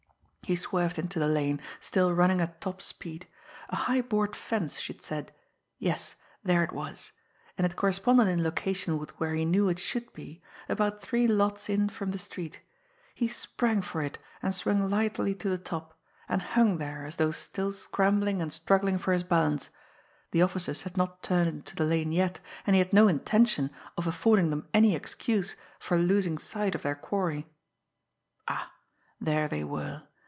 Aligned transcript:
He 0.43 0.57
swerved 0.57 0.99
into 0.99 1.17
the 1.17 1.29
lane, 1.29 1.61
still 1.79 2.13
running 2.13 2.41
at 2.41 2.59
top 2.59 2.81
speed. 2.81 3.25
A 3.69 3.77
high 3.87 4.01
board 4.01 4.35
fence, 4.35 4.81
she 4.81 4.91
had 4.91 5.01
said 5.01 5.31
yes, 5.79 6.17
there 6.43 6.61
it 6.61 6.73
was! 6.73 7.13
And 7.57 7.65
it 7.65 7.77
corresponded 7.77 8.27
in 8.27 8.43
location 8.43 8.99
with 8.99 9.17
where 9.17 9.33
he 9.33 9.45
knew 9.45 9.69
it 9.69 9.79
should 9.79 10.11
be 10.11 10.41
about 10.67 10.99
three 10.99 11.25
lots 11.25 11.69
in 11.69 11.87
from 11.87 12.11
the 12.11 12.17
street. 12.17 12.59
He 13.15 13.29
sprang 13.29 13.81
for 13.81 14.01
it, 14.01 14.17
and 14.43 14.53
swung 14.53 14.89
lithely 14.89 15.33
to 15.35 15.47
the 15.47 15.57
top 15.57 15.97
and 16.27 16.41
hung 16.41 16.79
there, 16.79 17.05
as 17.05 17.15
though 17.15 17.31
still 17.31 17.71
scrambling 17.71 18.41
and 18.41 18.51
struggling 18.51 18.97
for 18.97 19.13
his 19.13 19.23
balance. 19.23 19.69
The 20.31 20.41
officers 20.41 20.81
had 20.81 20.97
not 20.97 21.23
turned 21.23 21.47
into 21.47 21.77
the 21.77 21.85
lane 21.85 22.11
yet, 22.11 22.41
and 22.67 22.75
he 22.75 22.79
had 22.79 22.91
no 22.91 23.07
intention 23.07 23.71
of 23.97 24.05
affording 24.05 24.49
them 24.49 24.67
any 24.73 24.95
excuse 24.95 25.55
for 25.79 25.97
losing 25.97 26.37
sight 26.37 26.75
of 26.75 26.81
their 26.81 26.95
quarry! 26.95 27.47
Ah! 28.49 28.73
There 29.21 29.47
they 29.47 29.63
were! 29.63 30.03